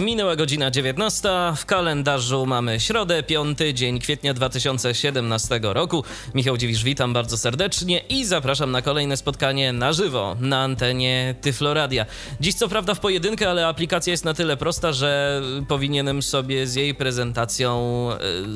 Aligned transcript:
Minęła 0.00 0.36
godzina 0.36 0.70
19. 0.70 1.28
W 1.56 1.66
kalendarzu 1.66 2.46
mamy 2.46 2.80
środę, 2.80 3.22
5 3.22 3.58
dzień 3.74 3.98
kwietnia 3.98 4.34
2017 4.34 5.60
roku. 5.62 6.04
Michał 6.34 6.56
Dziwisz, 6.56 6.84
witam 6.84 7.12
bardzo 7.12 7.38
serdecznie 7.38 7.98
i 7.98 8.24
zapraszam 8.24 8.70
na 8.70 8.82
kolejne 8.82 9.16
spotkanie 9.16 9.72
na 9.72 9.92
żywo 9.92 10.36
na 10.40 10.62
antenie 10.62 11.34
Tyfloradia. 11.40 12.06
Dziś 12.40 12.54
co 12.54 12.68
prawda 12.68 12.94
w 12.94 13.00
pojedynkę, 13.00 13.50
ale 13.50 13.66
aplikacja 13.66 14.10
jest 14.10 14.24
na 14.24 14.34
tyle 14.34 14.56
prosta, 14.56 14.92
że 14.92 15.42
powinienem 15.68 16.22
sobie 16.22 16.66
z 16.66 16.74
jej 16.74 16.94
prezentacją 16.94 18.08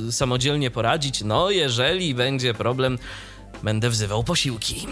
y, 0.09 0.13
samodzielnie 0.13 0.71
poradzić. 0.71 1.25
No, 1.25 1.51
jeżeli 1.51 2.15
będzie 2.15 2.55
problem, 2.55 2.99
będę 3.63 3.91
wzywał 3.91 4.25
posiłki. 4.25 4.87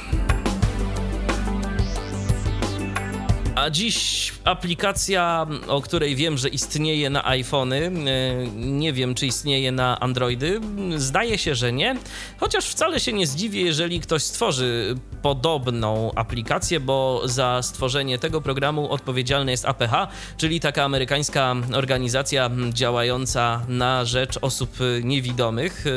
A 3.59 3.71
dziś 3.71 4.33
aplikacja, 4.45 5.47
o 5.69 5.83
której 5.83 6.17
wiem, 6.17 6.39
że 6.39 6.48
istnieje 6.48 7.11
na 7.11 7.27
iPhony, 7.27 7.87
e, 7.87 7.91
nie 8.57 8.93
wiem 8.93 9.15
czy 9.15 9.27
istnieje 9.27 9.73
na 9.73 10.01
Androidy, 10.01 10.61
zdaje 10.97 11.39
się, 11.39 11.55
że 11.55 11.73
nie, 11.73 11.97
chociaż 12.41 12.65
wcale 12.65 13.01
się 13.01 13.12
nie 13.12 13.27
zdziwię, 13.27 13.62
jeżeli 13.62 14.01
ktoś 14.01 14.23
stworzy 14.23 14.97
podobną 15.23 16.11
aplikację, 16.15 16.81
bo 16.81 17.23
za 17.25 17.62
stworzenie 17.62 18.19
tego 18.19 18.41
programu 18.41 18.91
odpowiedzialny 18.91 19.51
jest 19.51 19.67
APH, 19.67 19.93
czyli 20.37 20.61
taka 20.61 20.84
amerykańska 20.84 21.56
organizacja 21.75 22.51
działająca 22.73 23.62
na 23.69 24.05
rzecz 24.05 24.39
osób 24.43 24.77
niewidomych, 25.03 25.84
e, 25.87 25.91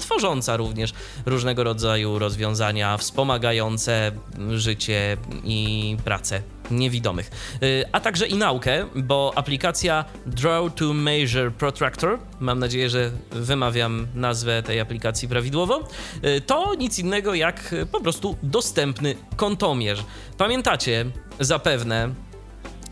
tworząca 0.00 0.56
również 0.56 0.92
różnego 1.26 1.64
rodzaju 1.64 2.18
rozwiązania 2.18 2.96
wspomagające 2.96 4.12
życie 4.50 5.16
i 5.44 5.96
pracę 6.04 6.53
niewidomych, 6.70 7.30
y, 7.62 7.84
a 7.92 8.00
także 8.00 8.26
i 8.26 8.34
naukę, 8.34 8.86
bo 8.94 9.32
aplikacja 9.36 10.04
Draw 10.26 10.74
to 10.74 10.92
Measure 10.92 11.50
Protractor, 11.50 12.18
mam 12.40 12.58
nadzieję, 12.58 12.90
że 12.90 13.10
wymawiam 13.30 14.06
nazwę 14.14 14.62
tej 14.62 14.80
aplikacji 14.80 15.28
prawidłowo, 15.28 15.88
y, 16.24 16.40
to 16.40 16.74
nic 16.74 16.98
innego 16.98 17.34
jak 17.34 17.74
po 17.92 18.00
prostu 18.00 18.36
dostępny 18.42 19.14
kontomierz. 19.36 20.04
Pamiętacie 20.38 21.06
zapewne 21.40 22.10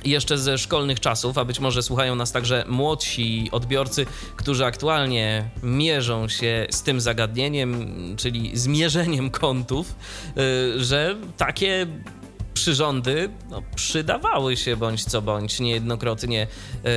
jeszcze 0.05 0.39
ze 0.39 0.59
szkolnych 0.59 1.00
czasów, 1.00 1.39
a 1.39 1.45
być 1.45 1.61
może 1.61 1.83
słuchają 1.83 2.15
nas 2.15 2.33
także 2.33 2.65
młodsi 2.69 3.48
odbiorcy, 3.53 4.06
którzy 4.37 4.65
aktualnie 4.65 5.50
mierzą 5.62 6.28
się 6.28 6.67
z 6.70 6.83
tym 6.83 7.00
zagadnieniem, 7.00 7.95
czyli 8.17 8.59
zmierzeniem 8.59 9.31
kątów, 9.31 9.95
y, 10.77 10.84
że 10.84 11.17
takie 11.37 11.87
przyrządy 12.62 13.28
no, 13.50 13.62
przydawały 13.74 14.56
się 14.56 14.77
bądź 14.77 15.05
co 15.05 15.22
bądź 15.22 15.60
niejednokrotnie 15.60 16.46
yy, 16.84 16.91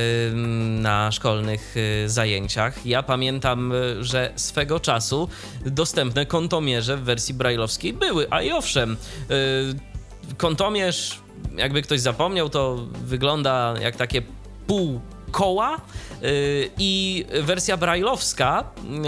na 0.80 1.12
szkolnych 1.12 1.74
yy, 2.02 2.08
zajęciach. 2.10 2.86
Ja 2.86 3.02
pamiętam, 3.02 3.70
yy, 3.70 4.04
że 4.04 4.32
swego 4.36 4.80
czasu 4.80 5.28
dostępne 5.64 6.26
kontomierze 6.26 6.96
w 6.96 7.00
wersji 7.00 7.34
brajlowskiej 7.34 7.92
były, 7.92 8.26
a 8.30 8.42
i 8.42 8.52
owszem, 8.52 8.96
y, 9.30 10.36
kontomierz, 10.36 11.20
jakby 11.56 11.82
ktoś 11.82 12.00
zapomniał, 12.00 12.48
to 12.48 12.76
wygląda 13.04 13.74
jak 13.80 13.96
takie 13.96 14.22
pół 14.66 15.00
koła 15.36 15.76
y, 16.22 16.70
i 16.78 17.24
wersja 17.42 17.76
brajlowska 17.76 18.64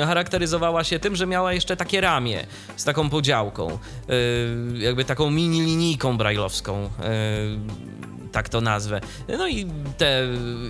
charakteryzowała 0.07 0.85
się 0.85 0.99
tym, 0.99 1.17
że 1.17 1.27
miała 1.27 1.53
jeszcze 1.53 1.77
takie 1.77 2.01
ramię 2.01 2.47
z 2.77 2.85
taką 2.85 3.11
podziałką, 3.11 3.79
y, 4.11 4.79
jakby 4.79 5.05
taką 5.05 5.31
mini 5.31 5.61
linijką 5.61 6.19
brajlowską 6.19 6.85
y, 6.85 6.89
tak 8.39 8.49
to 8.49 8.61
nazwę. 8.61 9.01
No 9.39 9.49
i 9.49 9.67
te 9.97 10.23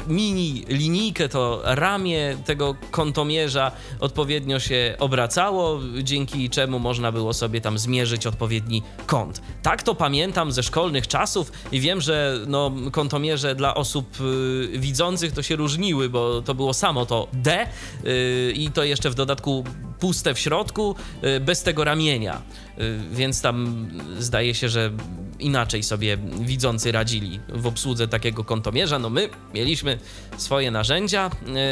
mini 0.07 0.65
linijkę, 0.69 1.29
to 1.29 1.61
ramię 1.65 2.37
tego 2.45 2.75
kątomierza 2.91 3.73
odpowiednio 4.01 4.61
się 4.61 4.97
obracało, 4.99 5.81
dzięki 6.03 6.51
czemu 6.51 6.79
można 6.79 7.13
było 7.13 7.33
sobie 7.33 7.61
tam 7.61 7.79
zmierzyć 7.79 8.27
odpowiedni 8.27 8.83
kąt. 9.07 9.43
Tak 9.63 9.83
to 9.83 9.95
pamiętam 9.95 10.53
ze 10.53 10.63
szkolnych 10.63 11.09
czasów 11.09 11.53
i 11.73 11.81
wiem, 11.81 12.01
że 12.01 12.39
no, 12.47 12.73
kątomierze 12.93 13.55
dla 13.55 13.75
osób 13.75 14.07
y, 14.21 14.79
widzących 14.79 15.33
to 15.33 15.43
się 15.43 15.57
różniły, 15.57 16.09
bo 16.09 16.43
to 16.43 16.55
było 16.55 16.75
samo 16.75 17.07
to 17.07 17.29
D 17.33 17.67
y, 18.05 18.53
i 18.57 18.71
to 18.71 18.85
jeszcze 18.85 19.11
w 19.11 19.15
dodatku 19.15 19.65
puste 19.99 20.35
w 20.35 20.39
środku, 20.39 20.95
y, 21.25 21.41
bez 21.41 21.63
tego 21.63 21.85
ramienia. 21.85 22.43
Y, 22.79 22.99
więc 23.13 23.43
tam 23.43 23.89
zdaje 24.19 24.55
się, 24.55 24.69
że 24.69 24.91
inaczej 25.39 25.83
sobie 25.83 26.17
widzący 26.41 26.93
radzili 26.93 27.41
w 27.49 27.67
obsłudze 27.67 28.09
takiego 28.09 28.45
kontomierza. 28.45 28.99
No 28.99 29.11
my 29.11 29.29
mieliśmy 29.55 29.99
swoje 30.37 30.71
narzędzia. 30.71 31.31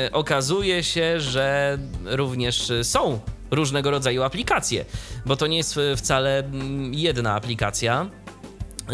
Y, 0.08 0.12
okazuje 0.12 0.84
się, 0.84 1.20
że 1.20 1.78
również 2.04 2.72
są 2.82 3.20
różnego 3.50 3.90
rodzaju 3.90 4.22
aplikacje, 4.22 4.84
bo 5.26 5.36
to 5.36 5.46
nie 5.46 5.56
jest 5.56 5.78
wcale 5.96 6.38
mm, 6.38 6.94
jedna 6.94 7.34
aplikacja 7.34 8.10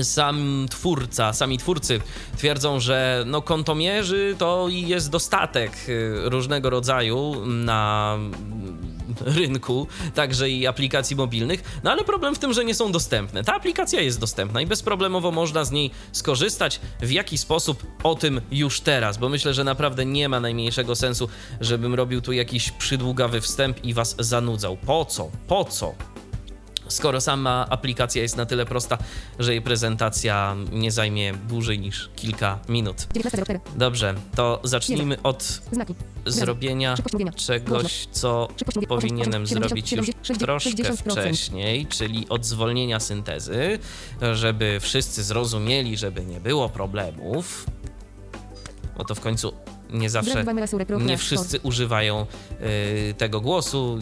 sam 0.03 0.67
twórca, 0.71 1.33
sami 1.33 1.59
twórcy 1.59 2.01
twierdzą, 2.37 2.81
że 2.81 3.25
no 3.27 3.43
kontomierzy 3.43 4.35
to 4.39 4.67
jest 4.71 5.11
dostatek 5.11 5.73
różnego 6.25 6.71
rodzaju 6.71 7.47
na 7.47 8.19
rynku, 9.21 9.87
także 10.15 10.51
i 10.51 10.67
aplikacji 10.67 11.17
mobilnych, 11.17 11.81
no 11.85 11.91
ale 11.91 12.05
problem 12.05 12.35
w 12.35 12.39
tym, 12.39 12.53
że 12.53 12.65
nie 12.65 12.75
są 12.75 12.93
dostępne. 12.93 13.45
Ta 13.45 13.55
aplikacja 13.55 14.01
jest 14.01 14.21
dostępna 14.21 14.61
i 14.61 14.67
bezproblemowo 14.67 15.31
można 15.31 15.65
z 15.65 15.71
niej 15.71 15.91
skorzystać. 16.13 16.81
W 17.01 17.11
jaki 17.11 17.39
sposób 17.39 17.87
o 18.03 18.15
tym 18.15 18.41
już 18.51 18.81
teraz, 18.81 19.19
bo 19.19 19.29
myślę, 19.29 19.55
że 19.55 19.65
naprawdę 19.65 20.07
nie 20.07 20.29
ma 20.29 20.41
najmniejszego 20.41 20.97
sensu, 20.97 21.29
żebym 21.61 21.95
robił 21.95 22.21
tu 22.21 22.33
jakiś 22.33 22.71
przydługawy 22.71 23.41
wstęp 23.41 23.85
i 23.85 23.95
was 23.95 24.17
zanudzał. 24.19 24.77
Po 24.77 25.05
co? 25.05 25.31
Po 25.47 25.65
co? 25.65 26.12
Skoro 26.93 27.21
sama 27.21 27.67
aplikacja 27.71 28.23
jest 28.23 28.37
na 28.37 28.47
tyle 28.47 28.67
prosta, 28.67 28.99
że 29.39 29.53
jej 29.53 29.63
prezentacja 29.63 30.57
nie 30.73 30.91
zajmie 30.91 31.35
dłużej 31.49 31.81
niż 31.81 32.11
kilka 32.17 32.59
minut. 32.69 33.07
Dobrze, 33.77 34.15
to 34.37 34.61
zacznijmy 34.65 35.23
od 35.23 35.63
zrobienia 36.27 36.95
czegoś, 37.37 38.09
co 38.13 38.49
powinienem 38.89 39.47
zrobić 39.47 39.93
już 39.93 40.07
troszkę 40.39 40.97
wcześniej, 40.97 41.87
czyli 41.87 42.29
od 42.29 42.47
zwolnienia 42.47 43.01
syntezy, 43.01 43.79
żeby 44.33 44.79
wszyscy 44.81 45.23
zrozumieli, 45.23 45.97
żeby 45.97 46.25
nie 46.25 46.41
było 46.41 46.69
problemów. 46.69 47.67
Bo 48.97 49.05
to 49.05 49.15
w 49.15 49.21
końcu 49.21 49.53
nie 49.93 50.11
zawsze, 50.11 50.45
nie 51.01 51.19
wszyscy 51.19 51.61
używają 51.61 52.27
y, 53.11 53.15
tego 53.19 53.41
głosu, 53.41 53.99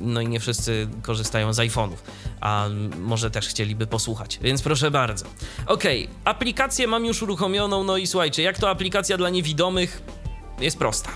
no 0.00 0.20
i 0.20 0.28
nie 0.28 0.40
wszyscy 0.40 0.88
korzystają 1.02 1.52
z 1.52 1.56
iPhone'ów, 1.58 1.96
a 2.40 2.66
może 3.00 3.30
też 3.30 3.48
chcieliby 3.48 3.86
posłuchać, 3.86 4.38
więc 4.42 4.62
proszę 4.62 4.90
bardzo. 4.90 5.24
Okej, 5.66 6.04
okay, 6.04 6.16
aplikację 6.24 6.86
mam 6.86 7.04
już 7.04 7.22
uruchomioną, 7.22 7.84
no 7.84 7.96
i 7.96 8.06
słuchajcie, 8.06 8.42
jak 8.42 8.58
to 8.58 8.70
aplikacja 8.70 9.16
dla 9.16 9.30
niewidomych 9.30 10.02
jest 10.60 10.78
prosta. 10.78 11.10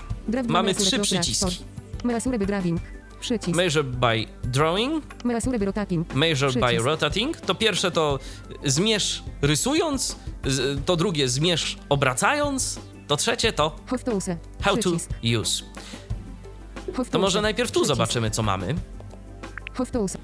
Mamy 0.47 0.75
trzy 0.75 0.99
przyciski. 0.99 1.45
Przycisk. 3.19 3.57
Measure 3.57 3.83
by 3.83 4.25
drawing. 4.43 5.23
Measure 6.15 6.51
by 6.53 6.77
rotating. 6.77 7.37
To 7.37 7.55
pierwsze 7.55 7.91
to 7.91 8.19
zmierz 8.65 9.23
rysując, 9.41 10.15
to 10.85 10.95
drugie 10.95 11.29
zmierz 11.29 11.77
obracając, 11.89 12.79
to 13.09 13.17
trzecie 13.17 13.53
to 13.53 13.75
How 14.61 14.77
to 14.77 14.89
use. 15.39 15.63
To 17.11 17.19
może 17.19 17.41
najpierw 17.41 17.71
tu 17.71 17.85
zobaczymy, 17.85 18.31
co 18.31 18.43
mamy. 18.43 18.75
How 19.73 19.85
to 19.85 20.03
use. 20.03 20.17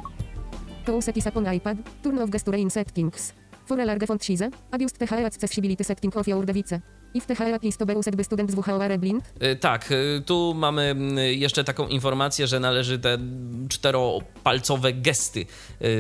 To 0.85 0.97
use 0.97 1.11
is 1.11 1.27
upon 1.27 1.53
iPad. 1.53 1.77
Turn 2.03 2.19
off 2.19 2.29
gesture 2.29 2.57
in 2.57 2.69
settings. 2.69 3.33
For 3.65 3.81
a 3.81 3.85
large 3.85 4.05
font 4.05 4.23
size, 4.23 4.49
adjust 4.71 4.97
the 4.97 5.25
accessibility 5.25 5.83
setting 5.83 6.17
of 6.17 6.27
your 6.27 6.45
device. 6.45 6.79
If 7.13 7.25
the 7.27 7.59
is 7.61 7.77
to 7.77 7.85
be 7.85 7.93
used 7.93 8.15
by 8.15 8.23
student 8.23 8.51
z 8.51 8.55
WHOR 8.55 8.97
blind? 8.99 9.23
Y, 9.43 9.55
tak, 9.55 9.91
y, 9.91 10.21
tu 10.25 10.53
mamy 10.53 10.95
y, 11.17 11.35
jeszcze 11.35 11.63
taką 11.63 11.87
informację, 11.87 12.47
że 12.47 12.59
należy 12.59 12.99
te 12.99 13.17
czteropalcowe 13.69 14.93
gesty 14.93 15.45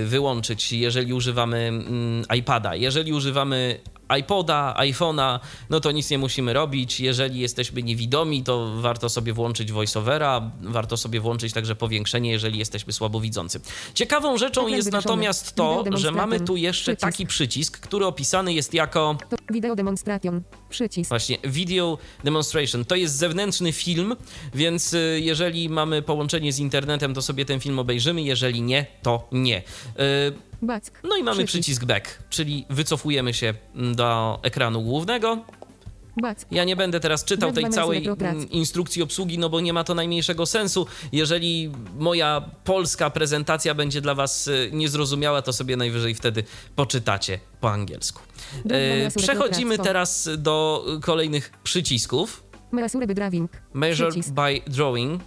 wyłączyć, 0.05 0.71
jeżeli 0.71 1.13
używamy 1.13 1.57
mm, 1.57 2.23
iPada. 2.37 2.75
Jeżeli 2.75 3.13
używamy 3.13 3.79
iPoda, 4.19 4.75
iPhone'a, 4.77 5.39
no 5.69 5.79
to 5.79 5.91
nic 5.91 6.09
nie 6.09 6.17
musimy 6.17 6.53
robić. 6.53 6.99
Jeżeli 6.99 7.39
jesteśmy 7.39 7.83
niewidomi, 7.83 8.43
to 8.43 8.75
warto 8.81 9.09
sobie 9.09 9.33
włączyć 9.33 9.71
voiceovera, 9.71 10.51
warto 10.61 10.97
sobie 10.97 11.19
włączyć 11.19 11.53
także 11.53 11.75
powiększenie, 11.75 12.31
jeżeli 12.31 12.59
jesteśmy 12.59 12.93
słabowidzący. 12.93 13.61
Ciekawą 13.93 14.37
rzeczą 14.37 14.61
Ekran 14.61 14.75
jest 14.77 14.91
natomiast 14.91 15.55
to, 15.55 15.83
że 15.93 16.11
mamy 16.11 16.39
tu 16.39 16.55
jeszcze 16.55 16.91
Przycisk. 16.91 17.01
taki 17.11 17.25
przycisk, 17.27 17.79
który 17.79 18.05
opisany 18.05 18.53
jest 18.53 18.73
jako 18.73 19.17
To 19.29 19.37
wideo 19.53 19.75
demonstration. 19.75 20.41
Przycisk. 20.75 21.09
Właśnie, 21.09 21.37
video 21.43 21.97
demonstration. 22.23 22.85
To 22.85 22.95
jest 22.95 23.15
zewnętrzny 23.15 23.71
film, 23.71 24.15
więc 24.53 24.93
y, 24.93 25.19
jeżeli 25.23 25.69
mamy 25.69 26.01
połączenie 26.01 26.53
z 26.53 26.59
internetem, 26.59 27.13
to 27.13 27.21
sobie 27.21 27.45
ten 27.45 27.59
film 27.59 27.79
obejrzymy, 27.79 28.21
jeżeli 28.21 28.61
nie, 28.61 28.85
to 29.01 29.27
nie. 29.31 29.57
Y, 29.59 29.63
Back. 30.61 30.99
No 31.03 31.17
i 31.17 31.23
mamy 31.23 31.37
Przycisk. 31.37 31.51
przycisk 31.51 31.85
back, 31.85 32.23
czyli 32.29 32.65
wycofujemy 32.69 33.33
się 33.33 33.53
mm, 33.75 33.95
do 33.95 34.39
ekranu 34.43 34.81
głównego. 34.81 35.45
Ja 36.51 36.63
nie 36.63 36.75
będę 36.75 36.99
teraz 36.99 37.25
czytał 37.25 37.51
tej 37.51 37.69
całej 37.69 38.07
mm, 38.07 38.49
instrukcji 38.49 39.01
obsługi, 39.01 39.39
no 39.39 39.49
bo 39.49 39.61
nie 39.61 39.73
ma 39.73 39.83
to 39.83 39.95
najmniejszego 39.95 40.45
sensu. 40.45 40.87
Jeżeli 41.11 41.71
moja 41.97 42.49
polska 42.63 43.09
prezentacja 43.09 43.75
będzie 43.75 44.01
dla 44.01 44.15
Was 44.15 44.47
y, 44.47 44.69
niezrozumiała, 44.73 45.41
to 45.41 45.53
sobie 45.53 45.77
najwyżej 45.77 46.15
wtedy 46.15 46.43
poczytacie 46.75 47.39
po 47.61 47.71
angielsku. 47.71 48.21
E, 48.69 49.11
Przechodzimy 49.17 49.77
teraz 49.77 50.29
do 50.37 50.85
kolejnych 51.01 51.51
przycisków. 51.63 52.43
Measury 52.71 53.07
by 53.07 53.13
driving. 53.13 53.51
Measure 53.73 54.09
by 54.31 54.61
drawing. 54.67 55.21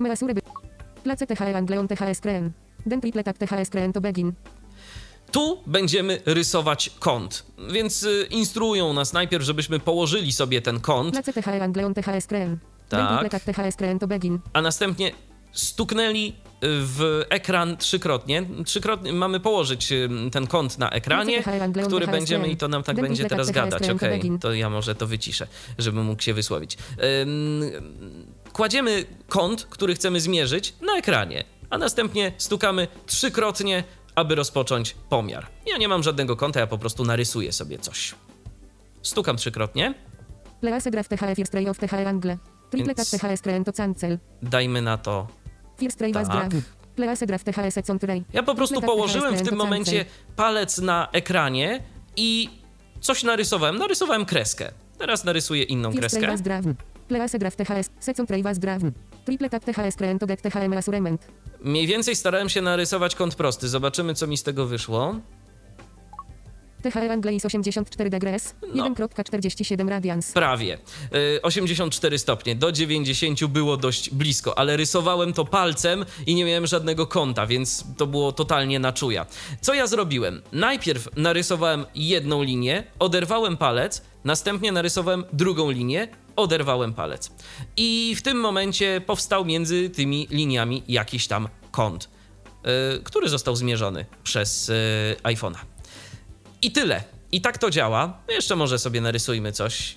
Measury 0.00 0.34
by... 0.34 0.40
Place 1.04 1.26
THR 1.26 1.56
Angleon 1.56 1.88
THS 1.88 2.20
Creen. 2.20 2.52
Den 2.86 3.00
triple 3.00 3.24
tap 3.24 3.38
THS 3.38 3.70
Creen 3.70 3.92
to 3.92 4.00
begin. 4.00 4.32
Tu 5.32 5.62
będziemy 5.66 6.22
rysować 6.26 6.90
kąt, 6.98 7.46
więc 7.72 8.02
y, 8.02 8.26
instruują 8.30 8.92
nas 8.92 9.12
najpierw, 9.12 9.44
żebyśmy 9.44 9.78
położyli 9.80 10.32
sobie 10.32 10.62
ten 10.62 10.80
kąt, 10.80 11.14
Tak. 12.88 13.24
a 14.52 14.62
następnie 14.62 15.12
stuknęli 15.52 16.32
w 16.62 17.24
ekran 17.28 17.76
trzykrotnie. 17.76 18.42
Trzykrotnie 18.64 19.12
mamy 19.12 19.40
położyć 19.40 19.92
y, 19.92 20.08
ten 20.32 20.46
kąt 20.46 20.78
na 20.78 20.90
ekranie, 20.90 21.42
który 21.86 22.06
będziemy 22.06 22.48
i 22.48 22.56
to 22.56 22.68
nam 22.68 22.82
tak 22.82 22.96
będzie 23.00 23.24
teraz 23.24 23.50
gadać. 23.50 23.88
Okej, 23.90 24.10
begin. 24.10 24.38
to 24.38 24.54
ja 24.54 24.70
może 24.70 24.94
to 24.94 25.06
wyciszę, 25.06 25.46
żebym 25.78 26.04
mógł 26.06 26.22
się 26.22 26.34
wysłowić. 26.34 26.78
Kładziemy 28.52 29.04
kąt, 29.28 29.66
który 29.70 29.94
chcemy 29.94 30.20
zmierzyć 30.20 30.74
na 30.80 30.96
ekranie, 30.98 31.44
a 31.70 31.78
następnie 31.78 32.32
stukamy 32.38 32.88
trzykrotnie, 33.06 33.84
aby 34.18 34.34
rozpocząć 34.34 34.96
pomiar. 35.08 35.46
Ja 35.66 35.76
nie 35.78 35.88
mam 35.88 36.02
żadnego 36.02 36.36
kąta, 36.36 36.60
ja 36.60 36.66
po 36.66 36.78
prostu 36.78 37.04
narysuję 37.04 37.52
sobie 37.52 37.78
coś. 37.78 38.14
Stukam 39.02 39.36
trzykrotnie. 39.36 39.94
Place 40.60 40.90
graf 40.90 41.08
THF 41.08 41.36
First 41.36 41.54
Ray 41.54 41.68
of 41.68 41.78
THR 41.78 42.08
Angle. 42.08 42.38
Triple 42.70 42.94
tap 42.94 43.06
Więc- 43.12 43.22
THS 43.22 43.42
Creen 43.42 43.64
to 43.64 43.72
cancel. 43.72 44.18
Dajmy 44.42 44.82
na 44.82 44.98
to. 44.98 45.26
First 45.78 46.00
Ray 46.00 46.12
was 46.12 46.28
Tak. 46.28 46.48
graf. 46.48 46.62
Place 46.96 47.26
graf 47.26 47.44
THS 47.44 47.78
Econ 47.78 47.98
Ray. 48.02 48.24
Ja 48.32 48.42
po 48.42 48.54
prostu 48.54 48.80
położyłem 48.80 49.36
w 49.36 49.42
tym 49.42 49.56
momencie 49.56 50.04
palec 50.36 50.78
na 50.78 51.08
ekranie 51.12 51.82
i 52.16 52.48
coś 53.00 53.24
narysowałem. 53.24 53.78
Narysowałem 53.78 54.24
kreskę. 54.24 54.72
Teraz 54.98 55.24
narysuję 55.24 55.62
inną 55.62 55.92
kreskę. 55.92 56.36
Place 57.08 57.38
graf 57.38 57.56
THS. 57.56 57.90
Second 58.00 58.30
Ray 58.30 58.42
was 58.42 58.58
graf. 58.58 58.82
Triple 59.28 59.50
tap 59.50 59.64
THS 59.64 59.96
get 60.26 60.42
THM. 60.42 61.18
Mniej 61.60 61.86
więcej 61.86 62.16
starałem 62.16 62.48
się 62.48 62.62
narysować 62.62 63.14
kąt 63.14 63.34
prosty. 63.34 63.68
Zobaczymy, 63.68 64.14
co 64.14 64.26
mi 64.26 64.36
z 64.36 64.42
tego 64.42 64.66
wyszło. 64.66 65.14
THR 66.82 67.10
Angle 67.10 67.32
is 67.32 67.44
84 67.44 68.10
degrees. 68.10 68.54
No. 68.74 68.88
1.47 68.90 69.88
radians. 69.88 70.32
Prawie. 70.32 70.78
Y, 71.36 71.42
84 71.42 72.18
stopnie. 72.18 72.56
Do 72.56 72.72
90 72.72 73.46
było 73.46 73.76
dość 73.76 74.10
blisko, 74.10 74.58
ale 74.58 74.76
rysowałem 74.76 75.32
to 75.32 75.44
palcem 75.44 76.04
i 76.26 76.34
nie 76.34 76.44
miałem 76.44 76.66
żadnego 76.66 77.06
kąta, 77.06 77.46
więc 77.46 77.84
to 77.96 78.06
było 78.06 78.32
totalnie 78.32 78.78
na 78.78 78.92
czuja. 78.92 79.26
Co 79.60 79.74
ja 79.74 79.86
zrobiłem? 79.86 80.42
Najpierw 80.52 81.08
narysowałem 81.16 81.86
jedną 81.94 82.42
linię, 82.42 82.84
oderwałem 82.98 83.56
palec, 83.56 84.02
następnie 84.24 84.72
narysowałem 84.72 85.24
drugą 85.32 85.70
linię, 85.70 86.08
oderwałem 86.36 86.94
palec. 86.94 87.30
I 87.76 88.14
w 88.18 88.22
tym 88.22 88.40
momencie 88.40 89.00
powstał 89.06 89.44
między 89.44 89.90
tymi 89.90 90.28
liniami 90.30 90.82
jakiś 90.88 91.26
tam 91.26 91.48
kąt, 91.70 92.08
y, 92.98 93.02
który 93.02 93.28
został 93.28 93.56
zmierzony 93.56 94.04
przez 94.22 94.68
y, 94.68 94.74
iPhone'a. 95.22 95.77
I 96.62 96.72
tyle. 96.72 97.02
I 97.32 97.40
tak 97.40 97.58
to 97.58 97.70
działa. 97.70 98.18
Jeszcze 98.28 98.56
może 98.56 98.78
sobie 98.78 99.00
narysujmy 99.00 99.52
coś. 99.52 99.96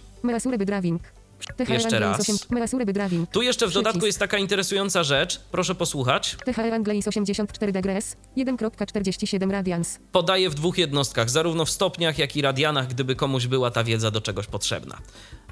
Jeszcze 1.70 2.00
raz. 2.00 2.20
8 2.20 2.36
Measury 2.50 2.86
by 2.86 2.94
driving. 2.94 3.30
Tu 3.30 3.42
jeszcze 3.42 3.68
w 3.68 3.74
dodatku 3.74 4.06
jest 4.06 4.20
taka 4.20 4.38
interesująca 4.38 5.04
rzecz. 5.04 5.40
Proszę 5.52 5.76
posłuchać. 5.76 6.38
THR 6.46 6.74
Angle 6.74 6.96
is 6.96 7.08
84 7.08 7.72
degrees. 7.72 8.16
1.47 8.38 9.52
radians. 9.52 10.00
Podaję 10.12 10.50
w 10.50 10.54
dwóch 10.56 10.78
jednostkach, 10.78 11.30
zarówno 11.30 11.66
w 11.66 11.70
stopniach, 11.70 12.18
jak 12.18 12.36
i 12.36 12.42
radianach, 12.42 12.88
gdyby 12.88 13.16
komuś 13.16 13.48
była 13.48 13.72
ta 13.72 13.84
wiedza 13.84 14.12
do 14.12 14.22
czegoś 14.22 14.48
potrzebna. 14.48 14.98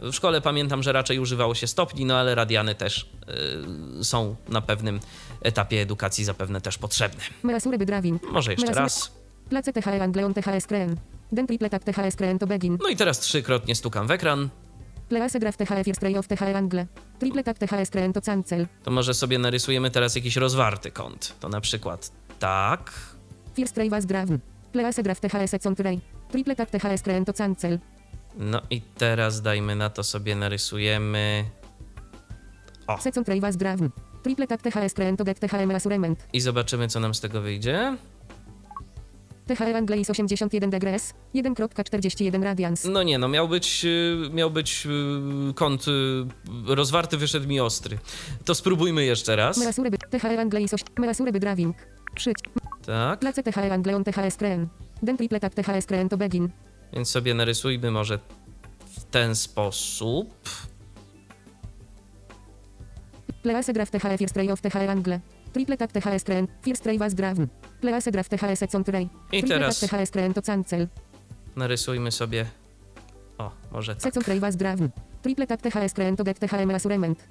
W 0.02 0.14
szkole 0.14 0.42
pamiętam, 0.42 0.84
że 0.84 0.94
raczej 0.94 1.20
używało 1.20 1.56
się 1.56 1.68
stopni, 1.68 2.06
no 2.06 2.18
ale 2.18 2.36
radiany 2.36 2.76
też 2.76 3.10
y, 4.02 4.04
są 4.04 4.36
na 4.50 4.62
pewnym 4.62 5.00
etapie 5.42 5.82
edukacji 5.82 6.26
zapewne 6.26 6.62
też 6.62 6.78
potrzebne. 6.78 7.24
Może 8.32 8.52
jeszcze 8.52 8.74
raz. 8.74 9.12
Place 9.50 9.74
THR 9.74 10.02
Angleon 10.02 10.34
THS 10.34 10.68
Creen. 10.68 10.96
Den 11.32 11.48
triple 11.48 11.70
tap 11.70 11.84
THS 11.84 12.16
Creen 12.16 12.40
to 12.40 12.48
begin. 12.48 12.78
No 12.84 12.90
i 12.90 12.96
teraz 12.96 13.20
trzykrotnie 13.20 13.76
stukam 13.76 14.08
w 14.08 14.12
ekran. 14.12 14.50
Place 15.10 15.40
graf 15.40 15.58
THF 15.58 15.86
First 15.86 16.04
Ray 16.04 16.18
of 16.18 16.28
THR 16.28 16.56
Angle. 16.56 16.88
Triple 17.20 17.44
tap 17.44 17.58
THS 17.60 17.90
Creen 17.90 18.14
to 18.14 18.22
cancel. 18.22 18.68
To 18.84 18.92
może 18.92 19.14
sobie 19.14 19.40
narysujemy 19.40 19.92
teraz 19.92 20.16
jakiś 20.16 20.36
rozwarty 20.36 20.92
kąt. 20.92 21.36
To 21.40 21.50
na 21.50 21.62
przykład 21.62 22.12
tak. 22.40 22.92
First 23.56 23.78
Ray 23.78 23.90
was 23.90 24.06
graf. 24.06 24.30
Place 24.72 25.04
graf 25.04 25.20
THS 25.20 25.54
Econ 25.54 25.76
Ray. 25.80 26.00
Triple 26.32 26.56
tap 26.56 26.70
THS 26.70 27.02
Creen 27.02 27.26
to 27.26 27.34
cancel. 27.34 27.80
No 28.38 28.62
i 28.70 28.82
teraz 28.82 29.42
dajmy 29.42 29.76
na 29.76 29.90
to 29.90 30.04
sobie 30.04 30.36
narysujemy 30.36 31.46
Second 33.00 33.28
Ray 33.28 33.42
was 33.42 33.56
graf. 33.58 33.80
Triple 34.24 34.48
tap 34.48 34.62
THS 34.62 34.94
Creen 34.94 35.18
to 35.18 35.24
get 35.24 35.40
THM 35.40 35.66
Measurement. 35.68 36.28
i 36.34 36.42
zobaczymy, 36.42 36.88
co 36.88 37.00
nam 37.00 37.14
z 37.14 37.20
tego 37.22 37.42
wyjdzie. 37.42 37.98
THR 39.56 39.76
Angle 39.76 39.98
is 39.98 40.10
81 40.10 40.70
degrees. 40.70 41.14
1.41 41.36 42.44
radians. 42.44 42.86
No 42.86 43.04
nie, 43.04 43.18
no 43.18 43.28
miał 43.28 43.48
być, 43.48 43.86
y, 43.86 44.30
miał 44.34 44.52
być 44.52 44.86
y, 45.50 45.54
kąt 45.54 45.86
y, 45.88 46.26
rozwarty, 46.76 47.18
wyszedł 47.18 47.48
mi 47.48 47.60
ostry. 47.60 47.98
To 48.46 48.56
spróbujmy 48.56 49.06
jeszcze 49.06 49.36
raz. 49.36 49.58
Measury 49.58 49.92
by 49.92 49.98
THR 49.98 50.40
Angle 50.40 50.62
is 50.62 50.74
8 50.74 50.88
Measury 50.98 51.32
by 51.32 51.40
driving. 51.40 51.76
Przyć. 52.16 52.36
Tak, 52.86 53.20
Place 53.20 53.44
THR 53.44 53.72
Angleon 53.74 54.04
THS 54.04 54.36
Creen. 54.38 54.68
Den 55.04 55.18
triple 55.18 55.40
tap 55.40 55.54
THS 55.54 55.86
Creen 55.86 56.10
to 56.10 56.18
begin. 56.18 56.50
więc 56.94 57.10
sobie 57.10 57.34
narysujmy 57.34 57.92
może 57.92 58.20
w 58.98 59.04
ten 59.04 59.36
sposób. 59.36 60.50
Place 63.44 63.74
graf 63.74 63.90
THF 63.92 64.18
First 64.20 64.38
Ray 64.38 64.52
of 64.52 64.62
THR 64.62 64.90
Angle. 64.90 65.20
Triple 65.54 65.78
tap 65.78 65.92
THS. 65.92 66.24
First 66.62 66.86
Ray 66.86 66.98
was 66.98 67.14
graf. 67.14 67.38
Place 67.82 68.12
graf 68.12 68.30
THS 68.30 68.62
Econ 68.64 68.84
Ray. 68.88 69.10
I 69.32 69.44
teraz 69.44 69.80
THS 69.80 70.12
to 70.34 70.42
cancel. 70.42 70.88
narysujmy 71.56 72.12
sobie. 72.12 72.46
O, 73.38 73.52
może 73.72 73.96
tak. 73.96 74.04
Second 74.04 74.28
Ray 74.28 74.40
was 74.40 74.56
graf. 74.56 74.80
Triple 75.22 75.48
tap 75.48 75.62
THS 75.62 75.94
to 76.18 76.24
get 76.24 76.40
THM 76.40 76.66
Measurement. 76.68 77.28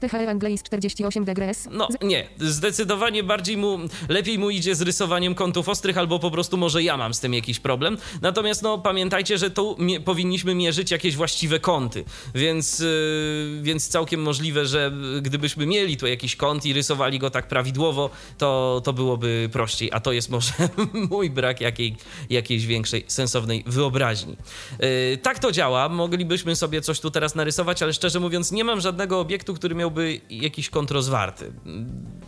THR 0.00 0.28
Angle 0.28 0.50
is 0.50 0.62
48 0.62 1.24
degrees. 1.24 1.68
No 1.70 1.88
nie, 2.02 2.28
zdecydowanie 2.38 3.22
bardziej 3.22 3.56
mu, 3.56 3.78
lepiej 4.08 4.38
mu 4.38 4.50
idzie 4.50 4.74
z 4.74 4.82
rysowaniem 4.82 5.34
kątów 5.34 5.68
ostrych, 5.68 5.98
albo 5.98 6.18
po 6.18 6.30
prostu 6.30 6.56
może 6.56 6.82
ja 6.82 6.96
mam 6.96 7.14
z 7.14 7.20
tym 7.20 7.34
jakiś 7.34 7.60
problem. 7.60 7.98
Natomiast 8.22 8.62
no 8.62 8.78
pamiętajcie, 8.78 9.38
że 9.38 9.50
tu 9.50 9.76
mie- 9.78 10.00
powinniśmy 10.00 10.54
mierzyć 10.54 10.90
jakieś 10.90 11.16
właściwe 11.16 11.60
kąty, 11.60 12.04
więc, 12.34 12.78
yy, 12.78 13.58
więc 13.62 13.88
całkiem 13.88 14.22
możliwe, 14.22 14.66
że 14.66 14.92
gdybyśmy 15.22 15.66
mieli 15.66 15.96
tu 15.96 16.06
jakiś 16.06 16.36
kąt 16.36 16.66
i 16.66 16.72
rysowali 16.72 17.18
go 17.18 17.30
tak 17.30 17.48
prawidłowo, 17.48 18.10
to, 18.38 18.80
to 18.84 18.92
byłoby 18.92 19.48
prościej, 19.52 19.90
a 19.92 20.00
to 20.00 20.12
jest 20.12 20.30
może 20.30 20.52
mój 21.10 21.30
brak 21.30 21.60
jakiej, 21.60 21.96
jakiejś 22.30 22.66
większej, 22.66 23.04
sensownej 23.06 23.64
wyobraźni. 23.66 24.36
Yy, 24.80 25.18
tak 25.22 25.38
to 25.38 25.52
działa, 25.52 25.88
moglibyśmy 25.88 26.56
sobie 26.56 26.80
coś 26.80 27.00
tu 27.00 27.10
teraz 27.10 27.34
narysować, 27.34 27.82
ale 27.82 27.92
szczerze 27.92 28.20
mówiąc 28.20 28.52
nie 28.52 28.64
mam 28.64 28.80
żadnego 28.80 29.20
obiektu, 29.20 29.54
który 29.54 29.74
miałby 29.88 30.20
jakiś 30.30 30.70
kąt 30.70 30.90
rozwarty. 30.90 31.52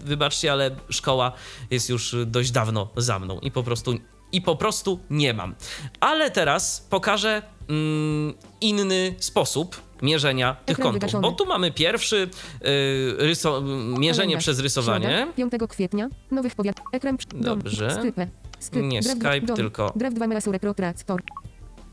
Wybaczcie, 0.00 0.52
ale 0.52 0.70
szkoła 0.90 1.32
jest 1.70 1.88
już 1.90 2.16
dość 2.26 2.50
dawno 2.50 2.88
za 2.96 3.18
mną 3.18 3.38
i 3.38 3.50
po 3.50 3.62
prostu, 3.62 3.94
i 4.32 4.42
po 4.42 4.56
prostu 4.56 4.98
nie 5.10 5.34
mam. 5.34 5.54
Ale 6.00 6.30
teraz 6.30 6.86
pokażę 6.90 7.42
mm, 7.68 8.34
inny 8.60 9.14
sposób 9.18 9.80
mierzenia 10.02 10.54
tych 10.66 10.74
Ekran 10.78 10.84
kątów, 10.84 11.00
wygaszony. 11.00 11.22
bo 11.22 11.32
tu 11.32 11.46
mamy 11.46 11.70
pierwszy 11.72 12.16
y, 12.16 13.16
ryso- 13.18 13.62
mierzenie 13.98 14.14
Kalendarz. 14.16 14.42
przez 14.42 14.58
rysowanie. 14.60 15.26
Środa, 15.36 15.58
5 15.58 15.70
kwietnia. 15.70 16.08
Nowych 16.30 16.54
powiat. 16.54 16.76
Ekran. 16.92 17.16
Dobrze. 17.34 17.90
Skrypę. 17.94 18.28
Skrypt. 18.58 18.86
Nie 18.86 19.02
Skype, 19.02 19.40
dom. 19.40 19.56
tylko 19.56 19.92
Draft 19.96 20.16
2 20.16 20.26
Melasure 20.26 20.60
Pro 20.60 20.74
Tractor. 20.74 21.22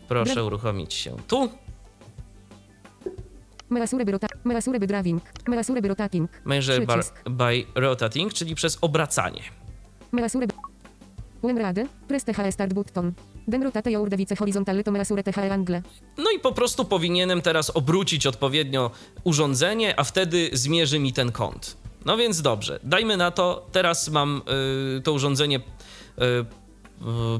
proszę 0.07 0.43
uruchomić 0.45 0.93
się 0.93 1.15
tu. 1.27 1.49
Melasure 3.69 4.05
by 4.05 4.11
rota... 4.11 4.27
Melasure 4.43 4.79
by 4.79 4.87
draving. 4.87 5.21
Melasure 5.47 5.81
by 5.81 5.87
rotating. 5.87 6.29
Measure 6.45 6.85
bar, 6.85 7.03
by 7.25 7.65
rotating, 7.75 8.33
czyli 8.33 8.55
przez 8.55 8.77
obracanie. 8.81 9.41
Melasure 10.11 10.47
by... 10.47 10.53
When 11.43 11.57
ready, 11.57 11.87
press 12.07 12.23
THE 12.23 12.51
start 12.51 12.73
button. 12.73 13.13
Den 13.47 13.63
rotate 13.63 13.91
your 13.91 14.09
device 14.09 14.35
horizontally 14.35 14.83
to 14.83 14.91
melasure 14.91 15.23
THE 15.23 15.53
angle. 15.53 15.81
No 16.17 16.31
i 16.31 16.39
po 16.39 16.51
prostu 16.51 16.85
powinienem 16.85 17.41
teraz 17.41 17.69
obrócić 17.69 18.27
odpowiednio 18.27 18.91
urządzenie, 19.23 19.99
a 19.99 20.03
wtedy 20.03 20.49
zmierzy 20.53 20.99
mi 20.99 21.13
ten 21.13 21.31
kąt. 21.31 21.77
No 22.05 22.17
więc 22.17 22.41
dobrze, 22.41 22.79
dajmy 22.83 23.17
na 23.17 23.31
to, 23.31 23.67
teraz 23.71 24.09
mam 24.09 24.41
y, 24.97 25.01
to 25.01 25.13
urządzenie 25.13 25.57
y, 25.57 25.61
y, 26.21 26.45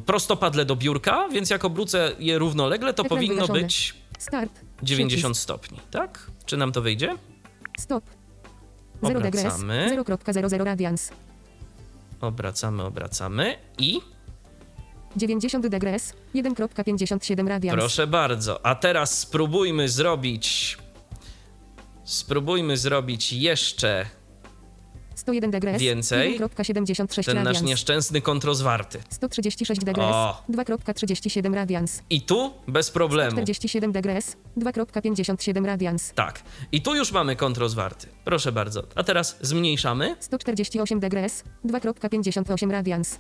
prostopadle 0.05 0.65
do 0.65 0.75
biurka, 0.75 1.27
więc 1.29 1.50
jak 1.50 1.65
obrócę 1.65 2.12
je 2.19 2.39
równolegle, 2.39 2.93
to 2.93 3.03
Ekran 3.03 3.17
powinno 3.17 3.34
wygaszony. 3.36 3.62
być 3.62 3.96
Start. 4.19 4.66
90 4.84 5.38
stopni, 5.38 5.79
tak? 5.91 6.31
Czy 6.46 6.57
nam 6.57 6.72
to 6.72 6.81
wyjdzie? 6.81 7.07
Przycisk. 7.07 7.38
Stop. 7.79 8.03
0 9.03 9.19
degrees. 9.19 9.46
Obracamy. 9.46 10.03
0.00 10.03 10.63
radians. 10.63 11.12
Obracamy, 12.22 12.84
obracamy 12.84 13.57
i 13.77 14.01
90 15.15 15.67
degrees. 15.67 16.13
1.57 16.36 17.48
radians. 17.48 17.79
proszę 17.79 18.07
bardzo. 18.07 18.65
A 18.65 18.75
teraz 18.75 19.19
spróbujmy 19.19 19.89
zrobić. 19.89 20.77
Spróbujmy 22.03 22.77
zrobić 22.77 23.34
jeszcze 23.34 24.05
101 25.17 25.51
degrees. 25.51 25.81
Więcej. 25.81 26.39
1.76 26.39 27.25
ten 27.25 27.43
nasz 27.43 27.62
nieszczęsny 27.62 28.21
kąt 28.21 28.43
rozwarty. 28.43 29.00
136 29.09 29.81
degrees. 29.83 30.12
O. 30.12 30.43
2.37 30.50 31.53
radians. 31.53 32.01
I 32.09 32.21
tu 32.21 32.53
bez 32.67 32.91
problemu. 32.91 33.31
47 33.31 33.91
degrees. 33.91 34.38
2.57 34.57 35.65
radians. 35.65 36.12
Tak. 36.15 36.41
I 36.71 36.81
tu 36.81 36.95
już 36.95 37.12
mamy 37.12 37.36
kąt 37.36 37.57
rozwarty. 37.57 38.07
Proszę 38.25 38.51
bardzo. 38.51 38.83
A 38.95 39.03
teraz 39.03 39.38
zmniejszamy 39.41 40.15
148 40.19 41.00
degrees. 41.00 41.43
2.58 41.65 42.71
radians. 42.71 43.19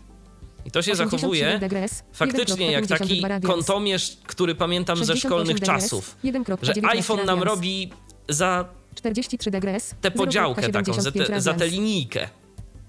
i 0.65 0.71
to 0.71 0.81
się 0.81 0.91
87 0.91 1.19
zachowuje 1.19 1.59
degrees, 1.59 2.03
faktycznie 2.13 2.71
jak 2.71 2.85
1.52 2.85 2.97
taki 2.97 3.47
kątomierz, 3.47 4.17
który 4.27 4.55
pamiętam 4.55 4.97
ze 4.97 5.03
68 5.03 5.29
szkolnych 5.29 5.59
degrees, 5.59 5.83
czasów. 5.83 6.15
1.19 6.23 6.57
Że 6.61 6.73
iPhone 6.89 7.25
nam 7.25 7.43
robi 7.43 7.91
za 8.29 8.65
43 8.97 9.51
degrees. 9.51 9.95
tę 10.01 10.11
podziałkę 10.11 10.69
taką, 10.69 10.93
za, 10.93 11.09
0.75 11.09 11.27
te, 11.27 11.41
za 11.41 11.53
tę 11.53 11.67
linijkę. 11.67 12.29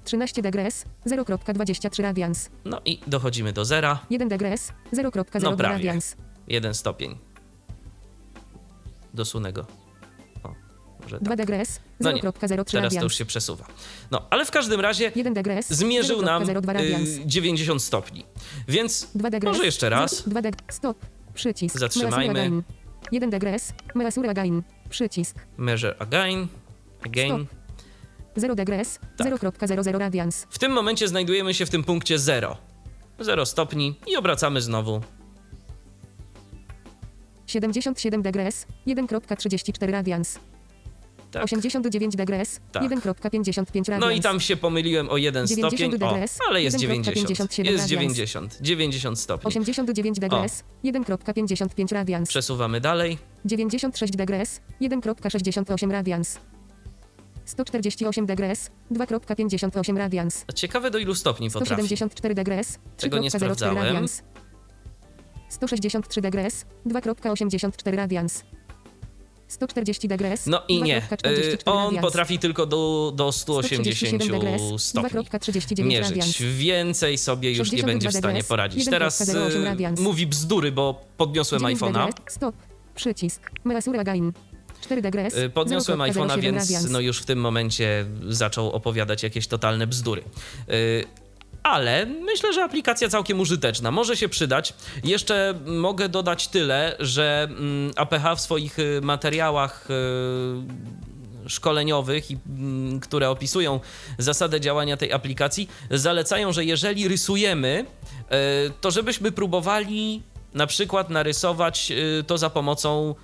13 0.04 0.42
degrees. 0.42 0.84
0.23 1.06 2.02
radians. 2.02 2.50
No 2.64 2.80
i 2.84 3.00
dochodzimy 3.06 3.52
do 3.52 3.64
zera. 3.64 3.98
1 4.10 4.28
degrees. 4.28 4.72
0.02 4.92 5.42
No 5.42 5.56
prawie. 5.56 5.74
radians. 5.74 6.16
Jeden 6.48 6.74
stopień. 6.74 7.18
Dosunę 9.14 9.52
go. 9.52 9.66
O, 10.42 10.54
może 11.02 11.18
2 11.20 11.28
tak. 11.28 11.36
degrees. 11.38 11.80
No 12.00 12.12
nie, 12.12 12.22
0.03 12.22 12.48
Teraz 12.48 12.66
to 12.72 12.80
radians. 12.80 13.02
już 13.04 13.14
się 13.14 13.24
przesuwa. 13.24 13.66
No, 14.10 14.26
ale 14.30 14.44
w 14.44 14.50
każdym 14.50 14.80
razie 14.80 15.12
1 15.14 15.34
degrees. 15.34 15.70
zmierzył 15.70 16.22
nam 16.22 16.44
0.02 16.44 16.72
radians. 16.72 17.08
y, 17.08 17.26
90 17.26 17.82
stopni. 17.82 18.24
Więc 18.68 19.08
2 19.14 19.30
degrees. 19.30 19.56
może 19.56 19.66
jeszcze 19.66 19.88
raz. 19.90 20.28
2 20.28 20.42
deg... 20.42 20.54
Stop. 20.70 20.98
Przycisk. 21.34 21.78
Zatrzymajmy. 21.78 22.34
Melasure 22.34 22.40
again. 22.40 22.62
1 23.12 23.30
degrees. 23.30 23.72
Melasure 23.94 24.30
again. 24.30 24.62
Przycisk. 24.90 25.37
measure 25.59 25.95
again, 25.99 26.49
again. 27.07 27.47
0 28.37 28.54
degrees. 28.54 28.99
Tak. 29.16 29.26
0.00 29.26 29.99
radians. 29.99 30.47
W 30.50 30.59
tym 30.59 30.73
momencie 30.73 31.09
znajdujemy 31.09 31.54
się 31.54 31.66
w 31.66 31.71
tym 31.71 31.85
punkcie 31.85 32.18
0. 32.18 32.57
0 33.21 33.47
stopni 33.47 34.00
i 34.07 34.16
obracamy 34.16 34.61
znowu. 34.61 35.00
77 37.47 38.23
degrees. 38.23 38.66
1.34 38.87 39.90
radians. 39.90 40.38
Tak. 41.30 41.44
89 41.44 42.16
degrees. 42.16 42.61
Tak. 42.73 42.82
1.55 42.82 43.78
radians. 43.78 44.00
No 44.00 44.11
i 44.11 44.20
tam 44.20 44.40
się 44.40 44.56
pomyliłem 44.56 45.11
o 45.11 45.16
1 45.16 45.47
90 45.47 45.73
stopień. 45.75 45.94
O, 45.94 45.99
degrees, 45.99 46.38
ale 46.49 46.62
jest 46.62 46.76
1,57 46.76 46.80
90. 47.04 47.58
Jest 47.58 47.82
radians. 47.82 47.90
90. 47.90 48.58
90 48.61 49.18
stopni. 49.18 49.49
89 49.49 50.18
degrees. 50.18 50.64
1.55 50.85 51.94
radians. 51.94 52.28
Przesuwamy 52.28 52.80
dalej. 52.80 53.18
96 53.44 54.16
degrees. 54.16 54.61
1.68 54.80 55.90
radians. 55.90 56.38
148 57.44 58.26
degrees. 58.26 58.70
2.58 58.92 59.97
radians. 59.97 60.44
Ciekawe 60.54 60.90
do 60.90 60.99
ilu 60.99 61.14
stopni 61.14 61.50
potrafi. 61.50 61.82
174 61.82 62.35
degrees. 62.35 62.78
Tego 62.97 63.18
nie 63.18 63.30
3.04 63.30 63.37
sprawdzałem. 63.37 63.85
radians. 63.85 64.23
163 65.49 66.20
degrees. 66.20 66.66
2.84 66.87 67.97
radians. 67.97 68.44
140 69.49 70.09
degrees. 70.09 70.47
No 70.47 70.62
i 70.69 70.83
nie. 70.83 71.00
2.44 71.00 71.55
Y, 71.55 71.59
On 71.64 71.99
potrafi 71.99 72.38
tylko 72.38 72.67
do, 72.67 73.12
do 73.17 73.33
180 73.33 73.97
137 73.97 74.40
degrees, 74.40 74.83
stopni 74.83 75.11
2.39 75.11 75.99
radians. 76.00 76.14
mierzyć. 76.17 76.43
Więcej 76.43 77.19
sobie 77.19 77.50
już 77.52 77.73
nie 77.73 77.78
62 77.78 77.87
będzie 77.87 78.09
w 78.09 78.14
stanie 78.14 78.45
poradzić. 78.45 78.85
1,08 78.85 78.90
Teraz 78.90 79.28
y, 79.28 80.02
mówi 80.02 80.26
bzdury, 80.26 80.73
bo 80.73 81.05
podniosłem 81.17 81.61
9 81.61 81.81
iPhone'a. 81.81 82.12
Stop. 82.26 82.55
Przycisk. 82.95 83.50
Melasure 83.64 84.00
again. 84.00 84.33
4 84.81 85.02
degrees. 85.02 85.37
Y, 85.37 85.50
Podniosłem 85.50 85.99
0.07 85.99 86.12
iPhone'a, 86.12 86.40
więc 86.40 86.90
no 86.90 87.00
już 87.00 87.21
w 87.21 87.25
tym 87.25 87.38
momencie 87.40 88.07
zaczął 88.28 88.71
opowiadać 88.73 89.23
jakieś 89.23 89.47
totalne 89.47 89.87
bzdury. 89.87 90.23
Ale 91.68 92.06
myślę, 92.06 92.52
że 92.52 92.64
aplikacja 92.64 93.08
całkiem 93.08 93.40
użyteczna. 93.40 93.90
Może 93.90 94.16
się 94.16 94.28
przydać. 94.28 94.75
Jeszcze 95.04 95.54
mogę 95.66 96.08
dodać 96.08 96.48
tyle, 96.48 96.96
że 97.00 97.48
mm, 97.50 97.92
APH 97.96 98.37
w 98.37 98.40
swoich 98.40 98.78
y, 98.78 99.00
materiałach 99.02 99.88
y, 101.44 101.48
szkoleniowych, 101.48 102.25
mm, 102.30 103.00
które 103.00 103.30
opisują 103.30 103.80
zasadę 104.18 104.60
działania 104.60 104.96
tej 104.96 105.12
aplikacji, 105.12 105.68
zalecają, 105.90 106.52
że 106.52 106.64
jeżeli 106.64 107.08
rysujemy, 107.08 107.87
y, 108.66 108.70
to 108.80 108.90
żebyśmy 108.90 109.32
próbowali 109.32 110.22
na 110.54 110.66
przykład 110.66 111.10
narysować 111.10 111.92
to 112.26 112.38
za 112.38 112.50
pomocą 112.50 113.14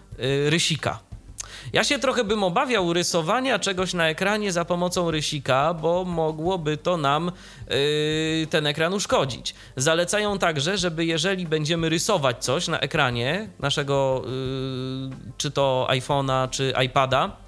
rysika. 0.49 1.01
Ja 1.73 1.85
się 1.85 1.99
trochę 1.99 2.25
bym 2.25 2.45
obawiał 2.45 2.93
rysowania 2.93 3.59
czegoś 3.59 3.95
na 3.95 4.09
ekranie 4.09 4.53
za 4.53 4.65
pomocą 4.65 5.11
rysika, 5.11 5.75
bo 5.75 6.05
mogłoby 6.05 6.77
to 6.77 6.97
nam 6.97 7.33
yy, 7.71 8.47
ten 8.51 8.67
ekran 8.67 8.95
uszkodzić. 8.95 9.55
Zalecają 9.77 10.39
także, 10.39 10.79
żeby 10.79 11.05
jeżeli 11.05 11.47
będziemy 11.47 11.89
rysować 11.89 12.45
coś 12.45 12.69
na 12.69 12.81
ekranie 12.81 13.49
naszego 13.61 14.23
yy, 14.25 15.17
czy 15.37 15.51
to 15.51 15.87
iPhone'a, 15.91 16.51
czy 16.51 16.73
iPada, 16.85 17.45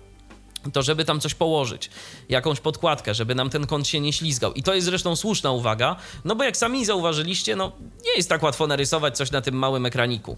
to 0.72 0.82
żeby 0.82 1.04
tam 1.04 1.20
coś 1.20 1.34
położyć, 1.34 1.90
jakąś 2.28 2.60
podkładkę, 2.60 3.14
żeby 3.14 3.34
nam 3.34 3.50
ten 3.50 3.66
kąt 3.66 3.88
się 3.88 4.00
nie 4.00 4.12
ślizgał. 4.12 4.52
I 4.52 4.62
to 4.62 4.74
jest 4.74 4.84
zresztą 4.84 5.16
słuszna 5.16 5.50
uwaga, 5.50 5.96
no 6.24 6.36
bo 6.36 6.44
jak 6.44 6.56
sami 6.56 6.84
zauważyliście, 6.84 7.56
no 7.56 7.72
nie 8.04 8.12
jest 8.16 8.28
tak 8.28 8.42
łatwo 8.42 8.66
narysować 8.66 9.16
coś 9.16 9.30
na 9.30 9.40
tym 9.40 9.54
małym 9.54 9.86
ekraniku. 9.86 10.36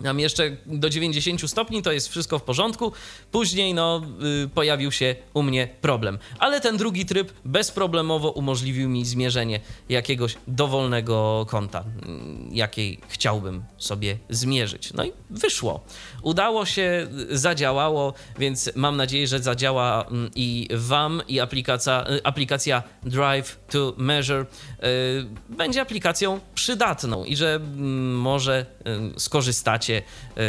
Nam 0.00 0.20
jeszcze 0.20 0.56
do 0.66 0.90
90 0.90 1.50
stopni 1.50 1.82
to 1.82 1.92
jest 1.92 2.08
wszystko 2.08 2.38
w 2.38 2.42
porządku. 2.42 2.92
Później 3.32 3.74
no, 3.74 4.02
y, 4.44 4.48
pojawił 4.48 4.92
się 4.92 5.16
u 5.34 5.42
mnie 5.42 5.68
problem. 5.80 6.18
Ale 6.38 6.60
ten 6.60 6.76
drugi 6.76 7.06
tryb 7.06 7.32
bezproblemowo 7.44 8.30
umożliwił 8.30 8.88
mi 8.88 9.04
zmierzenie 9.04 9.60
jakiegoś 9.88 10.36
dowolnego 10.46 11.46
kąta, 11.48 11.80
y, 11.80 11.84
jakiej 12.54 13.00
chciałbym 13.08 13.64
sobie 13.78 14.18
zmierzyć. 14.30 14.92
No 14.92 15.04
i 15.04 15.12
wyszło. 15.30 15.84
Udało 16.22 16.66
się, 16.66 17.08
y, 17.30 17.38
zadziałało, 17.38 18.14
więc 18.38 18.70
mam 18.74 18.96
nadzieję, 18.96 19.26
że 19.26 19.38
zadziała 19.38 20.04
mm, 20.10 20.30
i 20.34 20.68
Wam, 20.74 21.22
i 21.28 21.40
aplikacja, 21.40 22.04
y, 22.10 22.24
aplikacja 22.24 22.82
Drive 23.02 23.58
to 23.70 23.94
Measure 23.96 24.46
będzie 25.48 25.80
aplikacją 25.80 26.40
przydatną 26.68 27.24
i 27.24 27.36
że 27.36 27.54
mm, 27.54 28.16
może 28.16 28.66
y, 29.16 29.20
skorzystacie 29.20 30.02
y, 30.38 30.42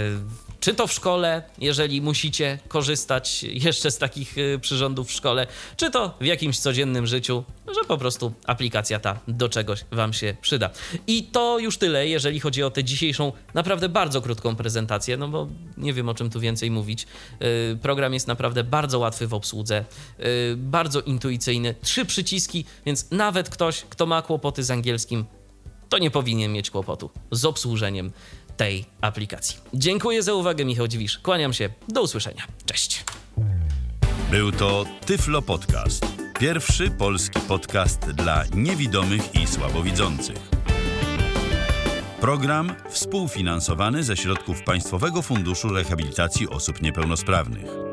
czy 0.59 0.73
to 0.73 0.87
w 0.87 0.93
szkole, 0.93 1.43
jeżeli 1.57 2.01
musicie 2.01 2.59
korzystać 2.67 3.43
jeszcze 3.43 3.91
z 3.91 3.97
takich 3.97 4.37
y, 4.37 4.59
przyrządów 4.61 5.07
w 5.07 5.11
szkole, 5.11 5.47
czy 5.77 5.91
to 5.91 6.17
w 6.21 6.25
jakimś 6.25 6.59
codziennym 6.59 7.07
życiu, 7.07 7.43
że 7.67 7.87
po 7.87 7.97
prostu 7.97 8.33
aplikacja 8.45 8.99
ta 8.99 9.19
do 9.27 9.49
czegoś 9.49 9.85
Wam 9.91 10.13
się 10.13 10.35
przyda. 10.41 10.69
I 11.07 11.23
to 11.23 11.59
już 11.59 11.77
tyle, 11.77 12.07
jeżeli 12.07 12.39
chodzi 12.39 12.63
o 12.63 12.71
tę 12.71 12.83
dzisiejszą 12.83 13.31
naprawdę 13.53 13.89
bardzo 13.89 14.21
krótką 14.21 14.55
prezentację, 14.55 15.17
no 15.17 15.27
bo 15.27 15.47
nie 15.77 15.93
wiem 15.93 16.09
o 16.09 16.13
czym 16.13 16.29
tu 16.29 16.39
więcej 16.39 16.71
mówić. 16.71 17.07
Program 17.81 18.13
jest 18.13 18.27
naprawdę 18.27 18.63
bardzo 18.63 18.99
łatwy 18.99 19.27
w 19.27 19.33
obsłudze, 19.33 19.85
bardzo 20.57 21.01
intuicyjny, 21.01 21.75
trzy 21.81 22.05
przyciski, 22.05 22.65
więc 22.85 23.11
nawet 23.11 23.49
ktoś, 23.49 23.81
kto 23.89 24.05
ma 24.05 24.21
kłopoty 24.21 24.63
z 24.63 24.71
angielskim, 24.71 25.25
to 25.89 25.97
nie 25.97 26.11
powinien 26.11 26.51
mieć 26.51 26.69
kłopotu 26.69 27.09
z 27.31 27.45
obsłużeniem 27.45 28.11
tej 28.57 28.85
aplikacji. 29.01 29.57
Dziękuję 29.73 30.23
za 30.23 30.33
uwagę, 30.33 30.65
Michał 30.65 30.87
Dziwisz. 30.87 31.17
Kłaniam 31.17 31.53
się. 31.53 31.69
Do 31.87 32.01
usłyszenia. 32.01 32.43
Cześć. 32.65 33.05
Był 34.31 34.51
to 34.51 34.85
Tyflo 35.05 35.41
Podcast. 35.41 36.05
Pierwszy 36.39 36.91
polski 36.91 37.39
podcast 37.39 37.99
dla 37.99 38.43
niewidomych 38.53 39.35
i 39.35 39.47
słabowidzących. 39.47 40.37
Program 42.21 42.75
współfinansowany 42.89 44.03
ze 44.03 44.17
środków 44.17 44.63
Państwowego 44.63 45.21
Funduszu 45.21 45.69
Rehabilitacji 45.69 46.49
Osób 46.49 46.81
Niepełnosprawnych. 46.81 47.88